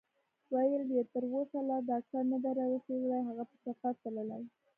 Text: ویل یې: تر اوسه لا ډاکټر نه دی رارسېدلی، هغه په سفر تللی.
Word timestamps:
ویل 0.53 0.83
یې: 0.95 1.01
تر 1.13 1.23
اوسه 1.33 1.59
لا 1.69 1.77
ډاکټر 1.89 2.21
نه 2.31 2.37
دی 2.43 2.51
رارسېدلی، 2.59 3.19
هغه 3.27 3.43
په 3.49 3.55
سفر 3.65 3.93
تللی. 4.01 4.41